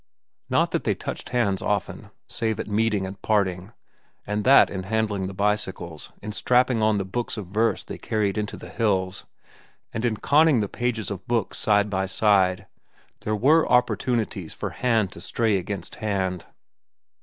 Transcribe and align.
Not 0.49 0.71
that 0.71 0.83
they 0.83 0.95
touched 0.95 1.29
hands 1.29 1.61
often, 1.61 2.09
save 2.27 2.59
at 2.59 2.67
meeting 2.67 3.05
and 3.05 3.21
parting; 3.21 3.71
but 4.25 4.43
that 4.45 4.71
in 4.71 4.81
handling 4.81 5.27
the 5.27 5.33
bicycles, 5.35 6.11
in 6.23 6.31
strapping 6.31 6.81
on 6.81 6.97
the 6.97 7.05
books 7.05 7.37
of 7.37 7.45
verse 7.45 7.83
they 7.83 7.99
carried 7.99 8.35
into 8.35 8.57
the 8.57 8.71
hills, 8.71 9.27
and 9.93 10.03
in 10.03 10.17
conning 10.17 10.59
the 10.59 10.67
pages 10.67 11.11
of 11.11 11.27
books 11.27 11.59
side 11.59 11.87
by 11.91 12.07
side, 12.07 12.65
there 13.19 13.35
were 13.35 13.69
opportunities 13.71 14.55
for 14.55 14.71
hand 14.71 15.11
to 15.11 15.21
stray 15.21 15.55
against 15.55 15.97
hand. 15.97 16.47